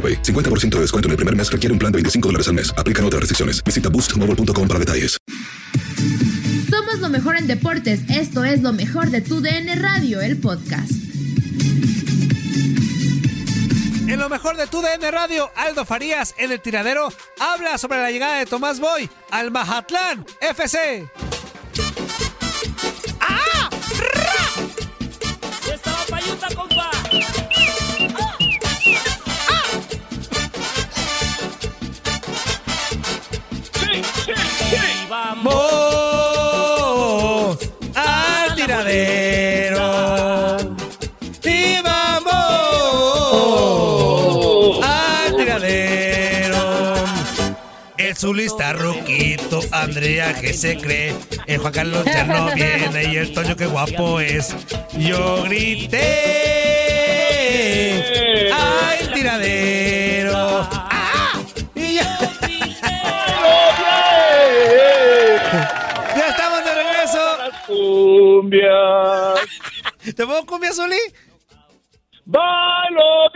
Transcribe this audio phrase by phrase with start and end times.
[0.00, 0.22] AroPay.
[0.22, 2.72] 50% de descuento en el primer mes requiere un plan de 25 dólares al mes.
[2.78, 3.62] Aplican otras restricciones.
[3.62, 5.18] Visita boostmobile.com para detalles.
[6.70, 8.00] Somos lo mejor en deportes.
[8.08, 10.92] Esto es lo mejor de tu DN Radio, el podcast.
[14.10, 18.10] En lo mejor de tu DN Radio, Aldo Farías en el tiradero habla sobre la
[18.10, 21.08] llegada de Tomás Boy al Mazatlán FC.
[48.30, 51.12] El zulista Ruquito, Andrea que se cree,
[51.48, 54.54] el Juan Carlos ya no viene y el Toño que guapo es.
[54.96, 56.04] Yo grité
[58.52, 60.68] al tiradero.
[60.70, 61.40] ¡Ah!
[61.74, 62.18] Y ya.
[66.16, 67.36] Ya estamos de regreso.
[67.66, 69.40] Cumbias.
[70.04, 71.00] ¿Te pongo cumbia, Zuli?
[72.26, 73.28] Bailo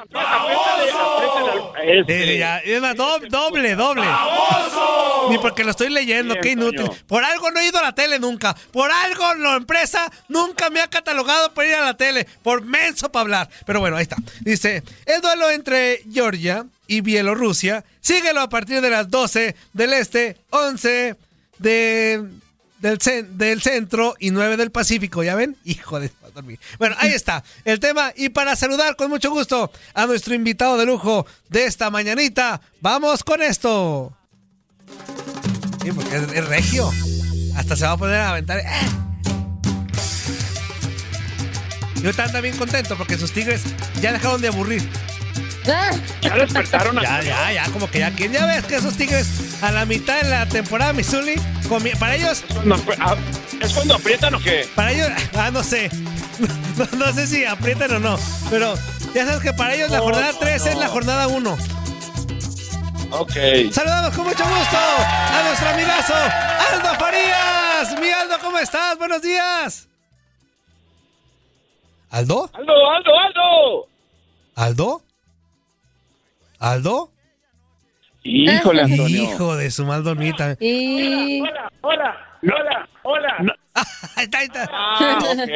[2.06, 4.04] Eh, ya, es más, doble, doble, doble.
[5.30, 6.90] Ni porque lo estoy leyendo, Bien, qué inútil.
[7.06, 8.54] Por algo no he ido a la tele nunca.
[8.72, 12.26] Por algo la empresa nunca me ha catalogado para ir a la tele.
[12.42, 13.50] Por menso para hablar.
[13.66, 14.16] Pero bueno, ahí está.
[14.40, 20.36] Dice, el duelo entre Georgia y Bielorrusia, síguelo a partir de las 12 del este,
[20.50, 21.16] 11
[21.58, 22.28] de,
[22.80, 22.98] del,
[23.36, 25.22] del centro y 9 del Pacífico.
[25.22, 25.56] ¿Ya ven?
[25.64, 26.10] Hijo de...
[26.78, 28.12] Bueno, ahí está el tema.
[28.16, 33.24] Y para saludar con mucho gusto a nuestro invitado de lujo de esta mañanita, vamos
[33.24, 34.12] con esto.
[35.82, 36.90] Sí, porque es regio.
[37.58, 38.58] Hasta se va a poner a aventar.
[38.60, 38.64] ¡eh!
[41.96, 43.62] Y ahorita anda bien contento porque sus tigres
[44.00, 44.88] ya dejaron de aburrir.
[46.22, 48.32] Ya despertaron a Ya, ya, ya, como que ya quieren.
[48.32, 49.26] Ya ves que esos tigres
[49.60, 51.34] a la mitad de la temporada, Missouri,
[51.68, 53.16] comi- para ellos, No, ah,
[53.60, 54.66] ¿Es cuando aprietan o qué?
[54.74, 55.90] para ellos, ah, no sé.
[56.78, 58.16] No, no sé si aprietan o no.
[58.50, 58.76] Pero
[59.12, 61.58] ya sabes que para ellos la jornada no, 3 es la jornada 1.
[63.10, 63.32] Ok.
[63.72, 68.00] Saludamos con mucho gusto a nuestro amigazo Aldo Farías.
[68.00, 68.98] Mi Aldo, ¿cómo estás?
[68.98, 69.88] Buenos días.
[72.10, 72.50] ¿Aldo?
[72.52, 73.88] Aldo, Aldo, Aldo.
[74.56, 75.02] ¿Aldo?
[76.58, 77.10] ¿Aldo?
[78.24, 79.22] Híjole, Antonio.
[79.22, 80.56] Hijo de su mal dormita.
[80.60, 81.40] Y...
[81.40, 83.36] Hola, hola, Lola, hola.
[84.16, 84.68] ahí está, ahí está.
[84.70, 85.48] Ah, ok.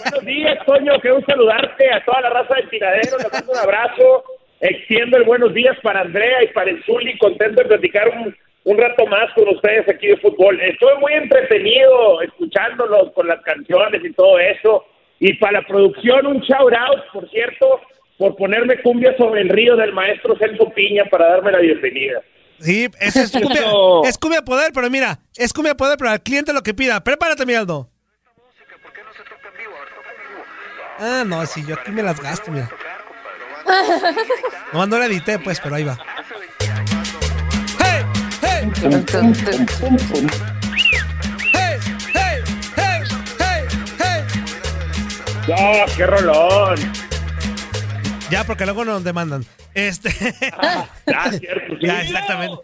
[0.04, 0.92] Buenos días, Toño.
[1.02, 3.18] Qué gusto saludarte a toda la raza del tiradero.
[3.18, 4.24] Le mando un abrazo.
[4.60, 7.16] Extiendo el buenos días para Andrea y para el Zuli.
[7.18, 10.60] Contento de platicar un, un rato más con ustedes aquí de fútbol.
[10.60, 14.84] Estoy muy entretenido escuchándolos con las canciones y todo eso.
[15.18, 17.80] Y para la producción, un shout out, por cierto,
[18.18, 22.20] por ponerme cumbia sobre el río del maestro Celso Piña para darme la bienvenida.
[22.58, 24.02] Sí, ese es cumbia, Eso.
[24.04, 27.02] es cumbia poder, pero mira, es cumbia poder, pero al cliente lo que pida.
[27.02, 27.88] Prepárate, mi Aldo.
[30.98, 32.68] Ah, no, sí, yo aquí me las gasto, mira.
[34.72, 35.98] No, no la edité, pues, pero ahí va.
[37.78, 38.04] ¡Hey!
[38.40, 38.72] ¡Hey!
[38.76, 39.00] ¡Hey!
[39.12, 39.66] ¡Hey!
[42.14, 43.04] ¡Hey!
[43.38, 43.64] ¡Hey!
[43.98, 44.22] ¡Hey!
[45.48, 46.76] ¡No, qué rolón!
[48.30, 49.44] Ya, porque luego nos demandan.
[49.74, 50.10] Este.
[51.06, 51.80] Ya, cierto, sí.
[51.86, 52.56] Ya, exactamente.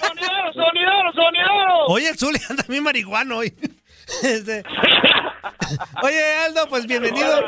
[0.00, 1.86] ¡Sonidero, sonidero, sonidero!
[1.88, 3.52] Oye, el Zuli anda bien marihuano hoy.
[4.22, 4.62] Este.
[6.02, 7.42] Oye, Aldo, pues bienvenido.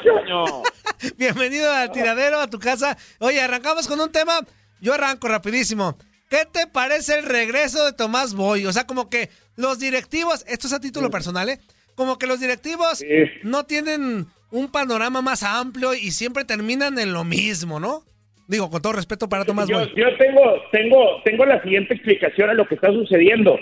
[1.19, 2.97] Bienvenido al tiradero, a tu casa.
[3.19, 4.41] Oye, arrancamos con un tema.
[4.81, 5.97] Yo arranco rapidísimo.
[6.29, 8.67] ¿Qué te parece el regreso de Tomás Boy?
[8.67, 11.59] O sea, como que los directivos, esto es a título personal, ¿eh?
[11.97, 13.07] Como que los directivos Sí.
[13.43, 18.05] no tienen un panorama más amplio y siempre terminan en lo mismo, ¿no?
[18.47, 19.93] Digo, con todo respeto para Tomás yo, Boy.
[19.97, 20.41] yo tengo,
[20.73, 23.59] tengo, tengo la siguiente explicación a lo que está sucediendo.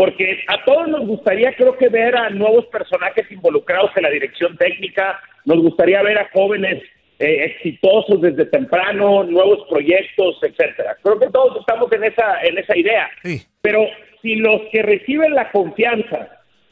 [0.00, 4.56] Porque a todos nos gustaría, creo que, ver a nuevos personajes involucrados en la dirección
[4.56, 5.20] técnica.
[5.44, 6.82] Nos gustaría ver a jóvenes
[7.18, 10.96] eh, exitosos desde temprano, nuevos proyectos, etcétera.
[11.02, 13.10] Creo que todos estamos en esa, en esa idea.
[13.22, 13.42] Sí.
[13.60, 13.84] Pero
[14.22, 16.30] si los que reciben la confianza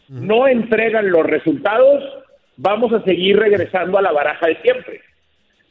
[0.08, 2.02] no entregan los resultados,
[2.56, 5.02] vamos a seguir regresando a la baraja de siempre.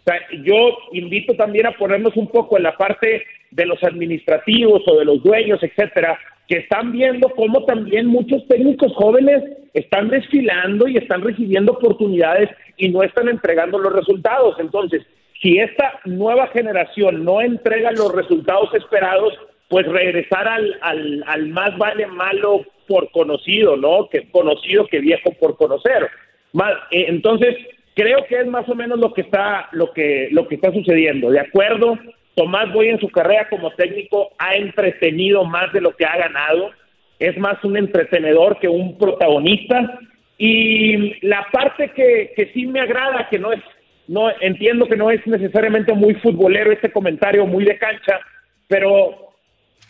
[0.01, 4.83] O sea, yo invito también a ponernos un poco en la parte de los administrativos
[4.87, 10.87] o de los dueños, etcétera, que están viendo cómo también muchos técnicos jóvenes están desfilando
[10.87, 14.55] y están recibiendo oportunidades y no están entregando los resultados.
[14.59, 15.03] Entonces,
[15.41, 19.33] si esta nueva generación no entrega los resultados esperados,
[19.69, 24.07] pues regresar al, al, al más vale malo por conocido, ¿no?
[24.09, 26.09] Que conocido que viejo por conocer.
[26.53, 27.55] Más, eh, entonces,
[27.93, 31.29] creo que es más o menos lo que está lo que lo que está sucediendo.
[31.29, 31.97] De acuerdo,
[32.37, 36.69] Tomás Boy en su carrera como técnico ha entretenido más de lo que ha ganado.
[37.17, 39.99] Es más un entretenedor que un protagonista.
[40.37, 43.59] Y la parte que, sí me agrada, que no es,
[44.07, 48.19] no entiendo que no es necesariamente muy futbolero este comentario, muy de cancha,
[48.67, 49.33] pero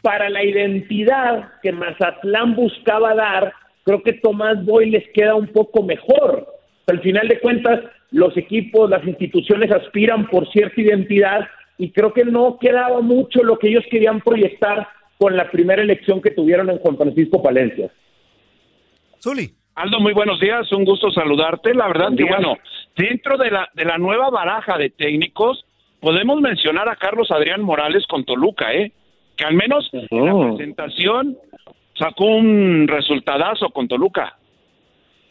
[0.01, 3.51] para la identidad que Mazatlán buscaba dar,
[3.83, 6.47] creo que Tomás Boy les queda un poco mejor.
[6.87, 11.45] Al final de cuentas, los equipos, las instituciones aspiran por cierta identidad
[11.77, 14.87] y creo que no quedaba mucho lo que ellos querían proyectar
[15.17, 17.91] con la primera elección que tuvieron en Juan Francisco Palencia.
[19.21, 19.51] Zuli.
[19.75, 21.75] Aldo, muy buenos días, un gusto saludarte.
[21.75, 22.57] La verdad que bueno,
[22.95, 25.65] dentro de la de la nueva baraja de técnicos
[25.99, 28.91] podemos mencionar a Carlos Adrián Morales con Toluca, ¿eh?
[29.35, 31.37] Que al menos en la presentación
[31.93, 34.37] sacó un resultadazo con Toluca.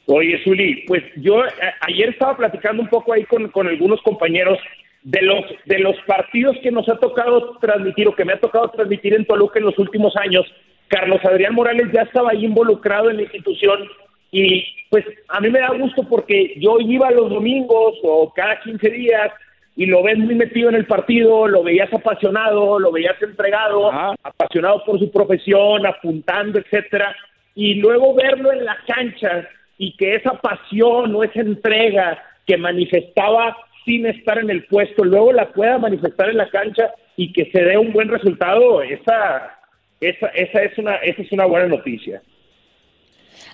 [0.06, 1.50] Oye, Zuli, pues yo eh,
[1.80, 4.58] ayer estaba platicando un poco ahí con, con algunos compañeros
[5.06, 8.68] de los de los partidos que nos ha tocado transmitir o que me ha tocado
[8.70, 10.44] transmitir en Toluca en los últimos años.
[10.88, 13.88] Carlos Adrián Morales ya estaba ahí involucrado en la institución
[14.32, 18.90] y pues a mí me da gusto porque yo iba los domingos o cada 15
[18.90, 19.30] días
[19.76, 23.92] y lo ves muy metido en el partido, lo veías apasionado, lo veías entregado,
[24.24, 27.14] apasionado por su profesión, apuntando, etcétera,
[27.54, 29.46] y luego verlo en la cancha
[29.78, 35.32] y que esa pasión o esa entrega que manifestaba sin estar en el puesto, luego
[35.32, 39.58] la pueda manifestar en la cancha y que se dé un buen resultado, esa,
[40.00, 42.20] esa, esa es una, esa es una buena noticia.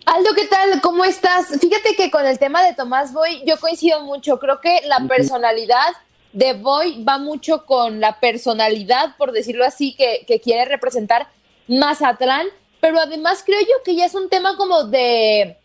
[0.07, 0.81] Aldo, ¿qué tal?
[0.81, 1.49] ¿Cómo estás?
[1.61, 4.39] Fíjate que con el tema de Tomás Boy, yo coincido mucho.
[4.39, 5.93] Creo que la personalidad
[6.33, 11.29] de Boy va mucho con la personalidad, por decirlo así, que, que quiere representar
[11.69, 12.47] Mazatlán.
[12.81, 15.57] Pero además creo yo que ya es un tema como de,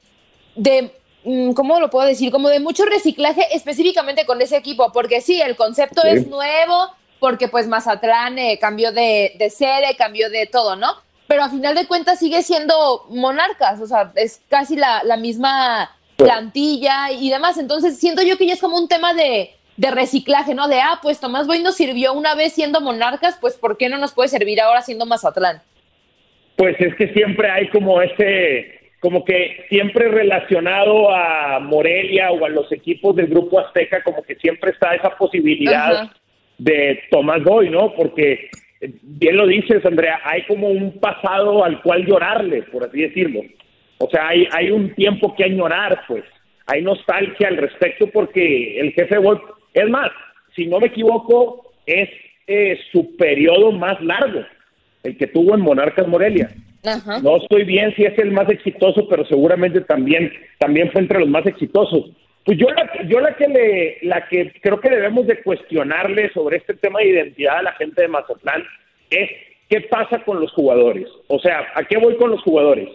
[0.55, 0.91] de
[1.23, 2.31] ¿cómo lo puedo decir?
[2.31, 6.09] Como de mucho reciclaje específicamente con ese equipo, porque sí, el concepto Sí.
[6.09, 10.93] es nuevo, porque pues Mazatlán eh, cambió de, de sede, cambió de todo, ¿no?
[11.27, 15.91] Pero a final de cuentas sigue siendo Monarcas, o sea, es casi la, la misma
[16.15, 17.57] plantilla y demás.
[17.57, 20.67] Entonces siento yo que ya es como un tema de, de reciclaje, ¿no?
[20.69, 23.97] De, ah, pues Tomás Boy nos sirvió una vez siendo Monarcas, pues ¿por qué no
[23.97, 25.61] nos puede servir ahora siendo Mazatlán?
[26.55, 28.76] Pues es que siempre hay como ese,
[29.07, 34.35] como que siempre relacionado a Morelia o a los equipos del Grupo Azteca, como que
[34.35, 36.13] siempre está esa posibilidad Ajá.
[36.57, 37.93] de Tomás Boy, ¿no?
[37.93, 38.49] Porque
[38.81, 43.43] eh, bien lo dices, Andrea, hay como un pasado al cual llorarle, por así decirlo.
[43.99, 46.25] O sea, hay, hay un tiempo que añorar, pues.
[46.65, 49.41] Hay nostalgia al respecto porque el jefe Wolf,
[49.73, 50.11] es más,
[50.53, 52.09] si no me equivoco, es
[52.45, 54.41] eh, su periodo más largo,
[55.03, 56.49] el que tuvo en Monarcas Morelia.
[57.21, 61.29] No estoy bien si es el más exitoso, pero seguramente también, también fue entre los
[61.29, 62.11] más exitosos.
[62.45, 66.57] Pues yo la, yo la que le, la que creo que debemos de cuestionarle sobre
[66.57, 68.63] este tema de identidad a la gente de Mazatlán
[69.09, 69.29] es
[69.69, 71.07] qué pasa con los jugadores.
[71.27, 72.87] O sea, ¿a qué voy con los jugadores?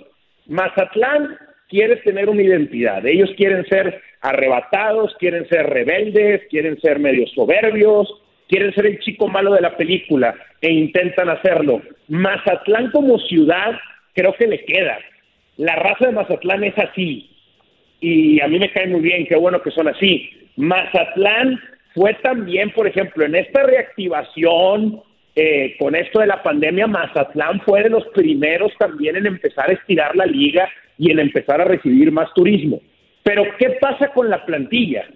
[0.46, 1.36] Mazatlán
[1.68, 3.04] quiere tener una identidad.
[3.06, 8.21] Ellos quieren ser arrebatados, quieren ser rebeldes, quieren ser medio soberbios,
[8.52, 11.80] quieren ser el chico malo de la película e intentan hacerlo.
[12.08, 13.72] Mazatlán como ciudad
[14.12, 14.98] creo que le queda.
[15.56, 17.30] La raza de Mazatlán es así
[17.98, 20.28] y a mí me cae muy bien, qué bueno que son así.
[20.56, 21.58] Mazatlán
[21.94, 25.00] fue también, por ejemplo, en esta reactivación
[25.34, 29.72] eh, con esto de la pandemia, Mazatlán fue de los primeros también en empezar a
[29.72, 30.68] estirar la liga
[30.98, 32.82] y en empezar a recibir más turismo.
[33.22, 35.06] Pero, ¿qué pasa con la plantilla?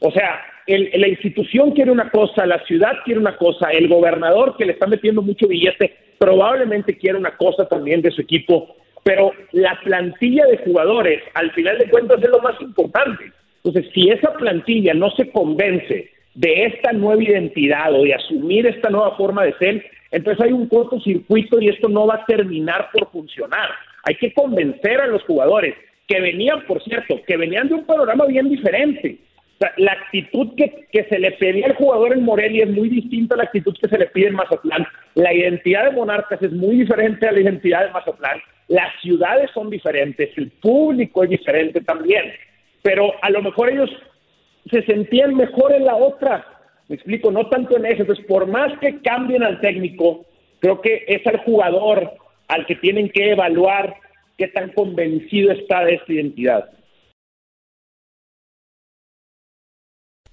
[0.00, 4.64] O sea, la institución quiere una cosa, la ciudad quiere una cosa, el gobernador que
[4.64, 9.78] le está metiendo mucho billete probablemente quiere una cosa también de su equipo, pero la
[9.84, 13.32] plantilla de jugadores, al final de cuentas, es lo más importante.
[13.62, 18.90] Entonces, si esa plantilla no se convence de esta nueva identidad o de asumir esta
[18.90, 23.10] nueva forma de ser, entonces hay un cortocircuito y esto no va a terminar por
[23.10, 23.70] funcionar.
[24.04, 25.74] Hay que convencer a los jugadores
[26.06, 29.18] que venían, por cierto, que venían de un panorama bien diferente.
[29.76, 33.38] La actitud que, que, se le pedía al jugador en Morelia es muy distinta a
[33.38, 34.86] la actitud que se le pide en Mazatlán.
[35.14, 38.40] La identidad de Monarcas es muy diferente a la identidad de Mazatlán.
[38.68, 42.32] Las ciudades son diferentes, el público es diferente también.
[42.82, 43.90] Pero a lo mejor ellos
[44.70, 46.44] se sentían mejor en la otra.
[46.88, 48.02] Me explico, no tanto en eso.
[48.02, 50.26] Entonces, por más que cambien al técnico,
[50.60, 52.12] creo que es al jugador
[52.48, 53.94] al que tienen que evaluar
[54.36, 56.70] qué tan convencido está de esta identidad.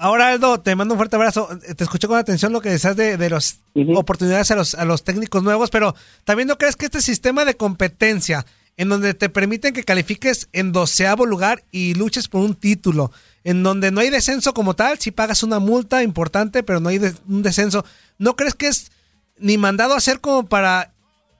[0.00, 1.48] Ahora, Aldo, te mando un fuerte abrazo.
[1.76, 3.58] Te escuché con atención lo que decías de, de las
[3.96, 7.56] oportunidades a los, a los técnicos nuevos, pero también no crees que este sistema de
[7.56, 13.10] competencia, en donde te permiten que califiques en doceavo lugar y luches por un título,
[13.42, 17.00] en donde no hay descenso como tal, si pagas una multa importante, pero no hay
[17.26, 17.84] un descenso,
[18.18, 18.92] ¿no crees que es
[19.38, 20.92] ni mandado a hacer como para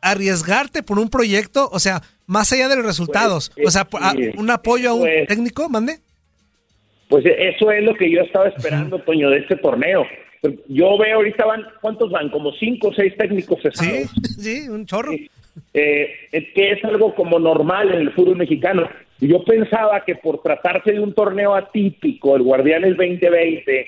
[0.03, 1.69] arriesgarte por un proyecto?
[1.73, 3.89] O sea, más allá de los resultados, Pues, o sea,
[4.37, 6.01] un apoyo a un pues- técnico, mande.
[7.09, 10.07] Pues eso es lo que yo estaba esperando, Toño, de este torneo.
[10.69, 12.29] Yo veo ahorita van, ¿cuántos van?
[12.29, 14.11] Como cinco o seis técnicos cesados.
[14.39, 15.13] Sí, un chorro.
[15.75, 18.89] Eh, es que es algo como normal en el fútbol mexicano.
[19.21, 23.87] Yo pensaba que por tratarse de un torneo atípico, el Guardianes 2020,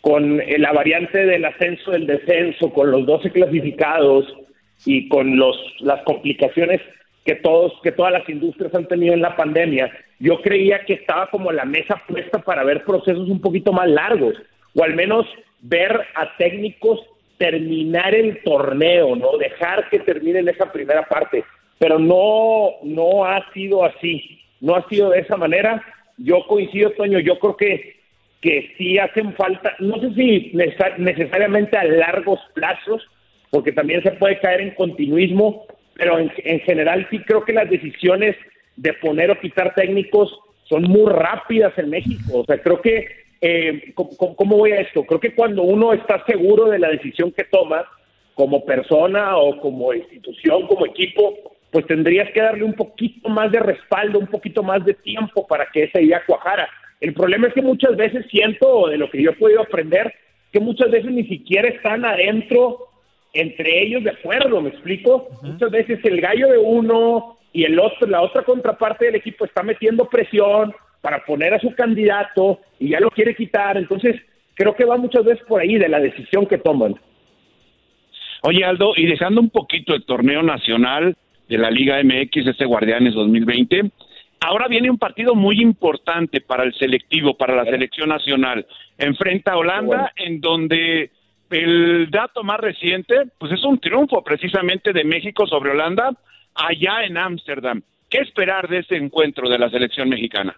[0.00, 4.26] con la variante del ascenso del descenso, con los 12 clasificados
[4.84, 6.80] y con los las complicaciones
[7.24, 11.26] que todos que todas las industrias han tenido en la pandemia, yo creía que estaba
[11.30, 14.34] como la mesa puesta para ver procesos un poquito más largos
[14.72, 15.26] o al menos
[15.62, 17.00] ver a técnicos
[17.38, 21.42] terminar el torneo, no dejar que terminen esa primera parte,
[21.80, 25.82] pero no no ha sido así, no ha sido de esa manera.
[26.18, 27.96] Yo coincido, Toño, yo creo que
[28.40, 33.02] que sí hacen falta, no sé si necesar- necesariamente a largos plazos,
[33.50, 37.68] porque también se puede caer en continuismo, pero en, en general sí creo que las
[37.68, 38.36] decisiones
[38.76, 40.38] de poner o quitar técnicos
[40.68, 42.40] son muy rápidas en México.
[42.40, 43.06] O sea, creo que,
[43.40, 45.04] eh, ¿cómo, cómo- voy a esto?
[45.04, 47.84] Creo que cuando uno está seguro de la decisión que toma,
[48.34, 51.34] como persona o como institución, como equipo,
[51.70, 55.66] pues tendrías que darle un poquito más de respaldo, un poquito más de tiempo para
[55.72, 56.68] que esa idea cuajara.
[57.00, 60.14] El problema es que muchas veces siento, de lo que yo he podido aprender,
[60.52, 62.88] que muchas veces ni siquiera están adentro
[63.34, 65.28] entre ellos de acuerdo, ¿me explico?
[65.42, 69.62] Muchas veces el gallo de uno y el otro, la otra contraparte del equipo está
[69.62, 74.20] metiendo presión para poner a su candidato y ya lo quiere quitar, entonces
[74.54, 76.94] creo que va muchas veces por ahí de la decisión que toman.
[78.42, 81.16] Oye, Aldo, y dejando un poquito el torneo nacional
[81.48, 83.90] de la Liga MX, este Guardianes 2020,
[84.40, 88.66] ahora viene un partido muy importante para el selectivo, para la selección nacional.
[88.98, 91.10] Enfrenta a Holanda, en donde
[91.50, 96.10] el dato más reciente, pues es un triunfo precisamente de México sobre Holanda
[96.54, 97.82] allá en Ámsterdam.
[98.08, 100.56] ¿Qué esperar de ese encuentro de la selección mexicana?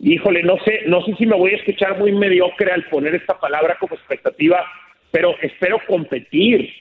[0.00, 3.38] Híjole, no sé, no sé si me voy a escuchar muy mediocre al poner esta
[3.38, 4.64] palabra como expectativa,
[5.10, 6.72] pero espero competir,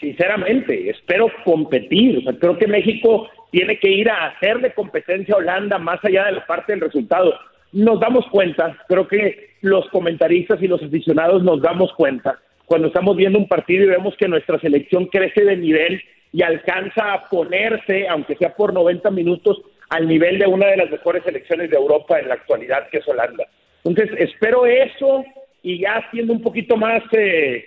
[0.00, 2.24] sinceramente, espero competir.
[2.40, 6.46] Creo que México tiene que ir a hacerle competencia a Holanda más allá de la
[6.46, 7.34] parte del resultado.
[7.72, 13.16] Nos damos cuenta, creo que los comentaristas y los aficionados nos damos cuenta cuando estamos
[13.16, 16.02] viendo un partido y vemos que nuestra selección crece de nivel
[16.32, 19.60] y alcanza a ponerse, aunque sea por 90 minutos,
[19.90, 23.08] al nivel de una de las mejores selecciones de Europa en la actualidad, que es
[23.08, 23.46] Holanda.
[23.84, 25.24] Entonces, espero eso
[25.62, 27.64] y ya siendo un poquito más, eh,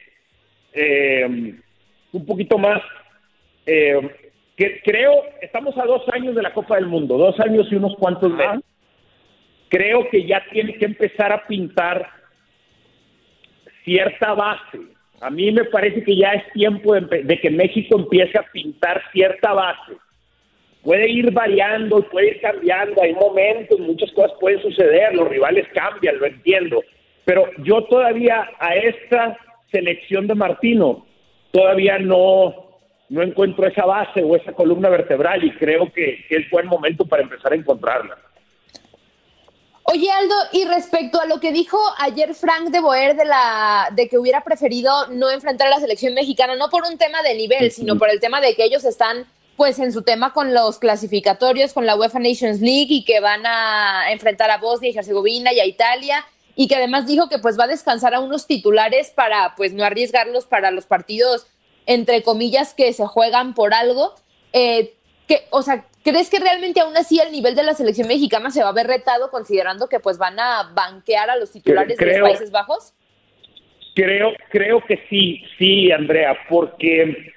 [0.74, 1.56] eh,
[2.12, 2.82] un poquito más,
[3.68, 7.76] eh, que creo, estamos a dos años de la Copa del Mundo, dos años y
[7.76, 8.60] unos cuantos más.
[9.70, 12.10] Creo que ya tiene que empezar a pintar
[13.84, 14.80] cierta base.
[15.26, 19.54] A mí me parece que ya es tiempo de, que México empiece a pintar cierta
[19.54, 19.94] base
[20.84, 26.20] puede ir variando, puede ir cambiando, hay momentos, muchas cosas pueden suceder, los rivales cambian,
[26.20, 26.84] lo entiendo,
[27.26, 29.36] pero yo todavía a esta
[29.72, 31.08] selección de Martino
[31.50, 32.54] todavía no,
[33.10, 37.04] no encuentro esa base o esa columna vertebral y creo que, que es buen momento
[37.04, 38.16] para empezar a encontrarla.
[39.88, 44.10] Oye Aldo, y respecto a lo que dijo ayer Frank de Boer de la de
[44.10, 47.72] que hubiera preferido no enfrentar a la selección mexicana, no por un tema de nivel,
[47.72, 51.72] sino por el tema de que ellos están pues en su tema con los clasificatorios,
[51.72, 55.60] con la UEFA Nations League y que van a enfrentar a Bosnia y Herzegovina y
[55.60, 56.26] a Italia
[56.56, 59.86] y que además dijo que pues va a descansar a unos titulares para pues no
[59.86, 61.46] arriesgarlos para los partidos
[61.86, 64.16] entre comillas que se juegan por algo.
[64.52, 64.96] Eh,
[65.28, 68.64] que, o sea, ¿crees que realmente aún así el nivel de la selección mexicana se
[68.64, 72.20] va a ver retado considerando que pues van a banquear a los titulares de los
[72.20, 72.94] Países Bajos?
[73.96, 77.34] Creo, creo que sí, sí, Andrea, porque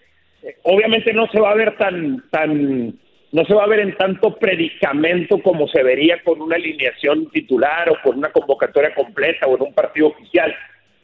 [0.65, 2.89] obviamente no se va a ver tan, tan,
[3.33, 7.89] no se va a ver en tanto predicamento como se vería con una alineación titular
[7.89, 10.55] o con una convocatoria completa o en un partido oficial.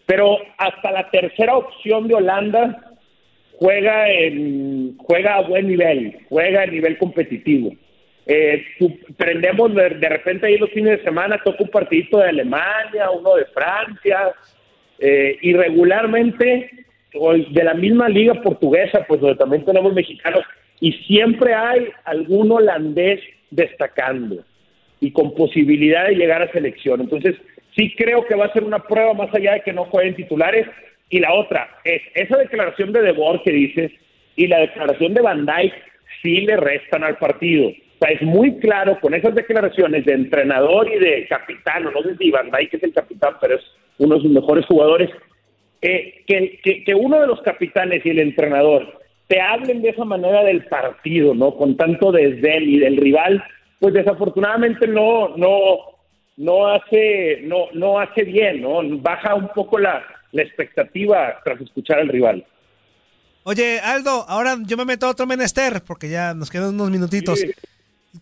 [0.05, 2.94] Pero hasta la tercera opción de Holanda
[3.59, 7.75] juega en, juega a buen nivel, juega a nivel competitivo.
[8.27, 8.65] Eh,
[9.17, 13.45] prendemos de, repente ahí los fines de semana, toca un partidito de Alemania, uno de
[13.47, 14.33] Francia,
[14.99, 16.71] eh, y regularmente
[17.13, 20.43] de la misma liga portuguesa, pues donde también tenemos mexicanos,
[20.81, 24.45] y siempre hay algún holandés destacando
[25.01, 27.01] y con posibilidad de llegar a selección.
[27.01, 27.37] Entonces,
[27.77, 30.67] sí creo que va a ser una prueba más allá de que no jueguen titulares.
[31.11, 33.93] Y la otra es esa declaración de Debord que dices
[34.37, 35.75] y la declaración de Van Dijk
[36.23, 37.69] sí le restan al partido.
[37.69, 42.17] O sea, es muy claro con esas declaraciones de entrenador y de capitán, no sé
[42.17, 43.63] si Van Dijk es el capitán, pero es
[43.99, 45.11] uno de sus mejores jugadores,
[45.81, 50.65] que, que, uno de los capitanes y el entrenador te hablen de esa manera del
[50.65, 51.55] partido, ¿no?
[51.57, 53.45] Con tanto desdén y del rival,
[53.81, 55.79] pues desafortunadamente no, no,
[56.39, 58.81] no hace, no, no hace bien, ¿no?
[58.99, 60.03] Baja un poco la,
[60.35, 62.47] la expectativa tras escuchar al rival.
[63.45, 67.41] Oye, Aldo, ahora yo me meto a otro menester, porque ya nos quedan unos minutitos.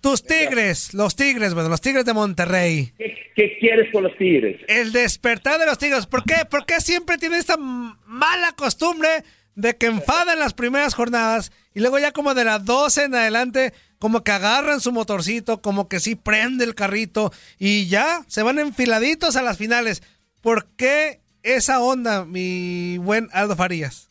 [0.00, 2.92] Tus Tigres, los Tigres, bueno, los Tigres de Monterrey.
[3.36, 4.60] ¿Qué, quieres con los Tigres?
[4.66, 6.06] El despertar de los Tigres.
[6.06, 6.44] ¿Por qué?
[6.50, 9.08] ¿Por qué siempre tienen esta mala costumbre
[9.54, 13.72] de que enfadan las primeras jornadas y luego ya como de las 12 en adelante,
[13.98, 18.58] como que agarran su motorcito, como que sí prende el carrito y ya se van
[18.58, 20.02] enfiladitos a las finales?
[20.40, 21.21] ¿Por qué
[21.56, 24.08] esa onda, mi buen Aldo Farías?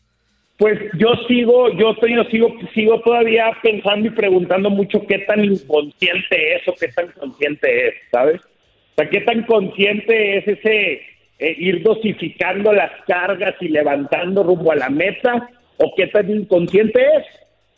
[0.58, 6.56] Pues yo sigo, yo, yo sigo, sigo todavía pensando y preguntando mucho qué tan inconsciente
[6.56, 8.42] es o qué tan consciente es, ¿sabes?
[8.42, 11.02] O sea, qué tan consciente es ese
[11.40, 17.02] eh, ir dosificando las cargas y levantando rumbo a la meta o qué tan inconsciente
[17.02, 17.26] es.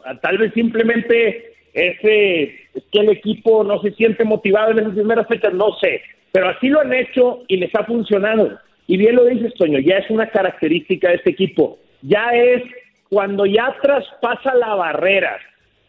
[0.03, 4.93] Ah, tal vez simplemente ese es que el equipo no se siente motivado en esas
[4.93, 6.01] primeras fechas, no sé,
[6.33, 8.59] pero así lo han hecho y les ha funcionado.
[8.87, 12.61] Y bien lo dices, Toño, ya es una característica de este equipo ya es
[13.09, 15.39] cuando ya traspasa la barrera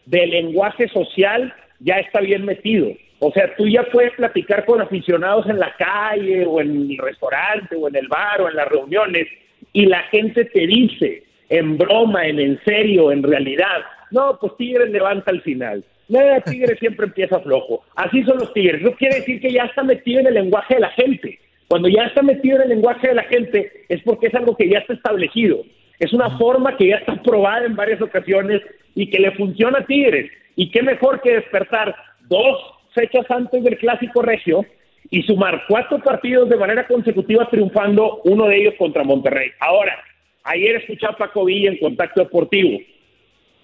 [0.05, 2.87] del lenguaje social, ya está bien metido.
[3.19, 7.75] O sea, tú ya puedes platicar con aficionados en la calle o en el restaurante
[7.75, 9.27] o en el bar o en las reuniones
[9.73, 14.89] y la gente te dice en broma, en en serio, en realidad, no, pues Tigres
[14.89, 15.83] levanta al final.
[16.07, 17.83] No, Tigres siempre empieza flojo.
[17.95, 18.81] Así son los Tigres.
[18.81, 21.39] No quiere decir que ya está metido en el lenguaje de la gente.
[21.67, 24.69] Cuando ya está metido en el lenguaje de la gente es porque es algo que
[24.69, 25.63] ya está establecido.
[25.99, 28.61] Es una forma que ya está probada en varias ocasiones
[28.93, 30.31] y que le funciona a Tigres.
[30.55, 31.95] Y qué mejor que despertar
[32.27, 32.59] dos
[32.93, 34.65] fechas antes del Clásico Regio
[35.09, 39.51] y sumar cuatro partidos de manera consecutiva triunfando, uno de ellos contra Monterrey.
[39.59, 39.95] Ahora,
[40.43, 42.79] ayer escuché a Paco Villa en Contacto Deportivo.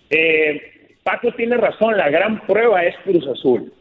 [0.10, 0.62] Eh,
[1.04, 3.74] Paco tiene razón, la gran prueba es Cruz Azul.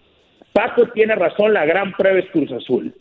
[0.53, 2.95] Paco tiene razón, la gran prueba es Cruz Azul.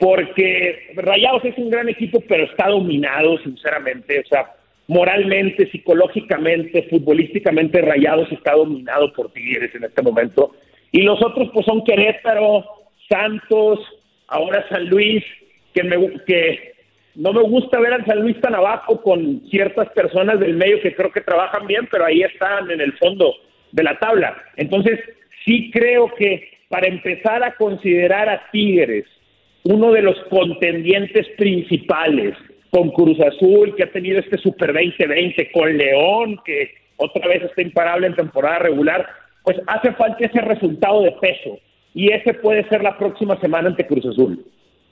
[0.00, 4.20] Porque Rayados es un gran equipo, pero está dominado, sinceramente.
[4.20, 4.50] O sea,
[4.88, 10.52] moralmente, psicológicamente, futbolísticamente, Rayados está dominado por Tigres en este momento.
[10.90, 12.64] Y los otros, pues son Querétaro,
[13.10, 13.78] Santos,
[14.26, 15.22] ahora San Luis,
[15.74, 16.72] que, me, que
[17.14, 20.94] no me gusta ver al San Luis tan abajo con ciertas personas del medio que
[20.94, 23.34] creo que trabajan bien, pero ahí están en el fondo
[23.72, 24.34] de la tabla.
[24.56, 24.98] Entonces,
[25.44, 29.04] sí creo que para empezar a considerar a Tigres
[29.64, 32.34] uno de los contendientes principales,
[32.70, 37.62] con Cruz Azul, que ha tenido este Super 2020, con León, que otra vez está
[37.62, 39.06] imparable en temporada regular,
[39.42, 41.58] pues hace falta ese resultado de peso.
[41.94, 44.46] Y ese puede ser la próxima semana ante Cruz Azul.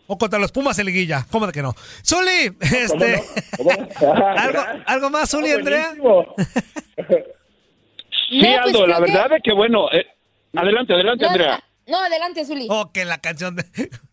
[0.08, 1.74] O contra los Pumas en liguilla, ¿cómo de que no?
[2.02, 3.20] Zuli, este...
[4.36, 5.92] ¿Algo, ¿Algo, más, Zuli, Andrea?
[8.28, 10.06] Sí, Aldo, la verdad es que bueno, eh,
[10.54, 11.64] adelante, adelante, Andrea.
[11.88, 12.66] No, adelante, Zuli.
[12.68, 13.62] Oh, que la canción de...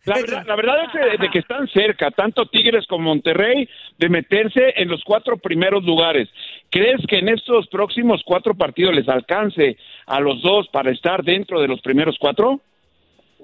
[0.06, 0.76] La verdad, la verdad
[1.12, 5.84] es de que están cerca, tanto Tigres como Monterrey, de meterse en los cuatro primeros
[5.84, 6.26] lugares.
[6.70, 11.60] ¿Crees que en estos próximos cuatro partidos les alcance a los dos para estar dentro
[11.60, 12.60] de los primeros cuatro?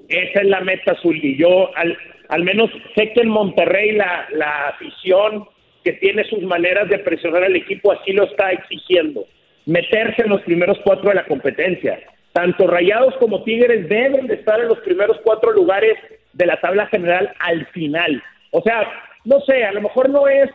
[0.08, 1.36] Esa es la meta, Zuli.
[1.36, 1.96] Yo al,
[2.30, 5.46] al menos sé que en Monterrey la, la afición
[5.84, 9.26] que tiene sus maneras de presionar al equipo así lo está exigiendo.
[9.66, 12.00] Meterse en los primeros cuatro de la competencia
[12.32, 15.96] tanto Rayados como Tigres deben de estar en los primeros cuatro lugares
[16.32, 18.22] de la tabla general al final.
[18.50, 18.86] O sea,
[19.24, 20.50] no sé, a lo mejor no es,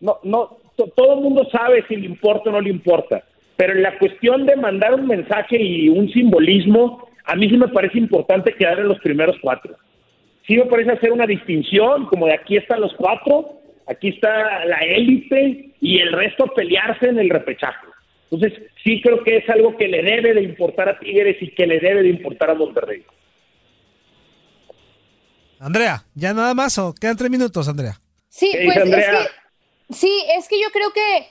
[0.00, 0.58] no, no,
[0.96, 3.22] todo el mundo sabe si le importa o no le importa,
[3.56, 7.68] pero en la cuestión de mandar un mensaje y un simbolismo, a mí sí me
[7.68, 9.76] parece importante quedar en los primeros cuatro.
[10.46, 14.78] Sí me parece hacer una distinción, como de aquí están los cuatro, aquí está la
[14.78, 17.86] élite y el resto pelearse en el repechaje.
[18.32, 21.66] Entonces, sí creo que es algo que le debe de importar a Tigres y que
[21.66, 23.04] le debe de importar a Monterrey.
[25.58, 28.00] Andrea, ¿ya nada más o quedan tres minutos, Andrea?
[28.30, 31.26] Sí, pues es que, sí, es que yo creo que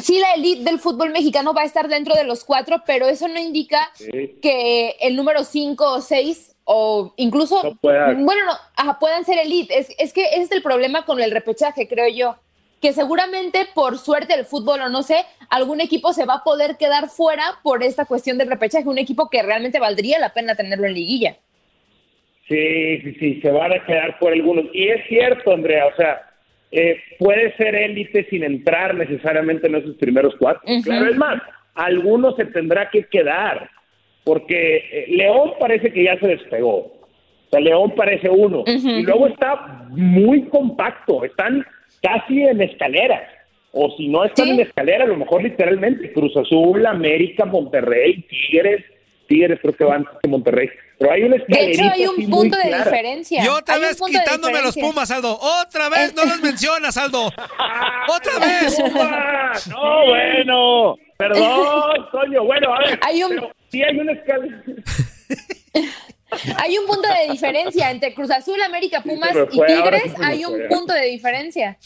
[0.00, 3.26] sí la elite del fútbol mexicano va a estar dentro de los cuatro, pero eso
[3.26, 3.90] no indica
[4.40, 8.42] que el número cinco o seis o incluso, bueno,
[8.84, 9.76] no, puedan ser elite.
[9.76, 12.36] Es, es que ese es el problema con el repechaje, creo yo
[12.86, 15.16] que seguramente por suerte del fútbol o no sé,
[15.50, 19.28] algún equipo se va a poder quedar fuera por esta cuestión del repechaje, un equipo
[19.28, 21.34] que realmente valdría la pena tenerlo en liguilla.
[22.46, 24.66] Sí, sí, sí, se van a quedar por algunos.
[24.72, 26.30] Y es cierto, Andrea, o sea,
[26.70, 30.62] eh, puede ser élite sin entrar necesariamente en esos primeros cuatro.
[30.84, 31.42] Claro, es más,
[31.74, 33.68] algunos se tendrá que quedar,
[34.22, 36.76] porque eh, León parece que ya se despegó.
[36.76, 38.62] O sea, León parece uno.
[38.64, 41.66] Y luego está muy compacto, están
[42.02, 43.22] casi en escaleras.
[43.72, 48.84] O si no están en escalera, a lo mejor literalmente Cruz Azul, América, Monterrey, Tigres.
[49.28, 50.68] Tigres creo que van a Monterrey.
[50.98, 53.44] Pero hay una De hecho, hay un punto de diferencia.
[53.44, 55.38] Y otra vez quitándome los Pumas, Aldo.
[55.38, 57.26] Otra vez no los mencionas, Aldo.
[58.08, 58.78] otra vez.
[59.68, 60.96] No, bueno.
[61.18, 62.44] Perdón, Toño.
[62.44, 62.98] Bueno, a ver.
[63.02, 63.46] Hay un...
[63.68, 64.62] sí hay una escalera.
[66.58, 70.14] Hay un punto de diferencia entre Cruz Azul, América, Pumas y Tigres.
[70.22, 71.78] Hay un punto de diferencia.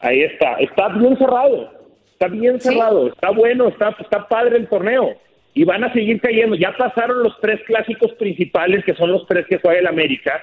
[0.00, 0.54] Ahí está.
[0.54, 1.72] Está bien cerrado.
[2.12, 3.08] Está bien cerrado.
[3.08, 3.68] Está bueno.
[3.68, 5.16] Está, está padre el torneo.
[5.54, 6.54] Y van a seguir cayendo.
[6.54, 10.40] Ya pasaron los tres clásicos principales, que son los tres que juega el América.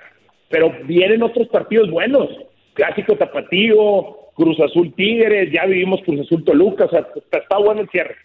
[0.50, 2.30] Pero vienen otros partidos buenos.
[2.74, 5.50] Clásico Tapatío, Cruz Azul Tigres.
[5.52, 6.86] Ya vivimos Cruz Azul Toluca.
[6.86, 8.16] O sea, está bueno el cierre.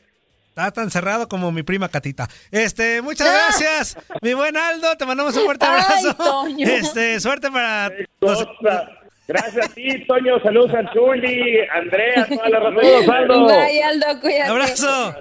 [0.50, 2.28] Está tan cerrado como mi prima Catita.
[2.50, 4.96] Este, muchas gracias, mi buen Aldo.
[4.96, 6.46] Te mandamos un fuerte abrazo.
[6.58, 7.90] este, suerte para.
[9.28, 10.40] Gracias a ti, Toño.
[10.42, 13.46] Saludos a Chuli, Andrea, todas las razones, Aldo.
[13.46, 14.50] Bye, Aldo, cuídate.
[14.50, 15.14] Abrazo.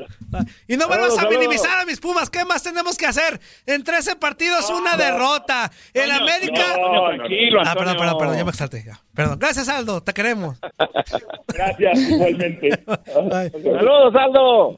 [0.67, 2.29] Y no vuelvas a minimizar a mis Pumas.
[2.31, 3.39] ¿Qué más tenemos que hacer?
[3.67, 5.71] En 13 partidos, una derrota.
[5.93, 6.75] El América.
[6.75, 8.83] No, tranquilo, ah, perdón, perdón, perdón, ya me exalté.
[9.13, 9.37] Perdón.
[9.37, 10.01] Gracias, Aldo.
[10.01, 10.59] Te queremos.
[11.47, 12.69] Gracias, igualmente.
[13.13, 14.77] Saludos, Aldo.